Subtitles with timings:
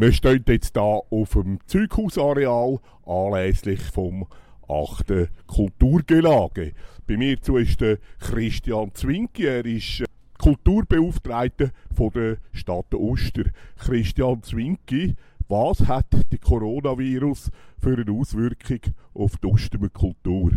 [0.00, 4.26] Wir stehen jetzt hier auf dem Zeughausareal anlässlich vom
[4.66, 5.28] 8.
[5.46, 6.72] Kulturgelage.
[7.06, 10.06] Bei mir zu ist der Christian Zwinki, er ist äh,
[10.38, 13.44] Kulturbeauftragter von der Stadt Oster.
[13.76, 15.16] Christian Zwinki,
[15.48, 18.80] was hat der Coronavirus für eine Auswirkung
[19.12, 20.50] auf die Ostermer Kultur?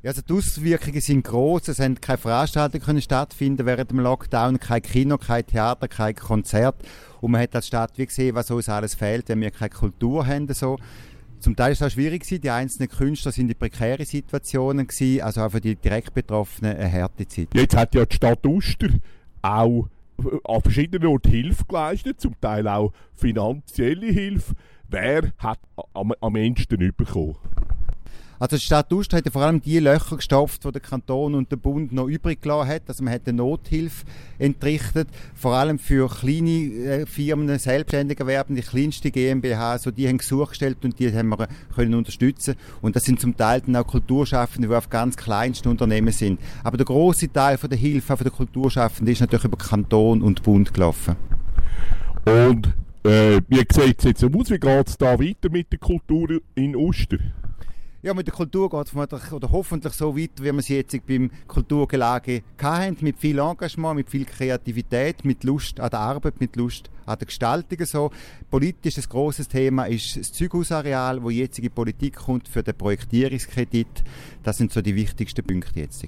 [0.00, 1.66] Ja, also die Auswirkungen sind groß.
[1.68, 6.76] Es haben keine Veranstaltungen können stattfinden während dem Lockdown, kein Kino, kein Theater, kein Konzert.
[7.20, 10.24] Und man hat als Stadt wie gesehen, was uns alles fehlt, wenn wir keine Kultur
[10.24, 10.46] haben.
[10.54, 10.78] So.
[11.40, 12.24] Zum Teil ist es auch schwierig.
[12.24, 16.92] Die einzelnen Künstler sind in prekären Situationen gewesen, also auch für die direkt Betroffenen eine
[16.92, 17.48] harte Zeit.
[17.54, 18.90] Jetzt hat ja die Stadt Oster
[19.42, 19.88] auch
[20.18, 24.54] äh, an verschiedenen Orten Hilfe geleistet, zum Teil auch finanzielle Hilfe.
[24.88, 25.58] Wer hat
[25.92, 27.34] am, am ehesten bekommen?
[28.38, 31.56] Also die Stadt Ust hat vor allem die Löcher gestopft, die der Kanton und der
[31.56, 32.82] Bund noch übrig gelassen hat.
[32.86, 34.04] Also man hat eine Nothilfe
[34.38, 40.18] entrichtet, vor allem für kleine äh, Firmen, selbstständige Erwerben, die kleinste GmbH, so die haben
[40.18, 42.54] Gesuch gestellt und die haben wir können unterstützen.
[42.80, 46.40] Und das sind zum Teil dann auch Kulturschaffende, die auf ganz kleinsten Unternehmen sind.
[46.62, 50.42] Aber der große Teil von der Hilfe von der Kulturschaffenden ist natürlich über Kanton und
[50.42, 51.16] Bund gelaufen.
[52.24, 54.50] Und äh, wie sieht es jetzt aus?
[54.50, 57.18] Wie geht es da weiter mit der Kultur in Oster?
[58.00, 61.32] Ja, mit der Kultur geht es oder hoffentlich so weiter, wie wir sie jetzt beim
[61.48, 66.90] Kulturgelage hatten, mit viel Engagement, mit viel Kreativität, mit Lust an der Arbeit, mit Lust
[67.06, 67.84] an der Gestaltung.
[67.84, 68.12] So.
[68.52, 74.04] Politisch ein grosses Thema ist das Zeughausareal, wo jetzige Politik kommt für den Projektierungskredit.
[74.44, 76.06] Das sind so die wichtigsten Punkte jetzt.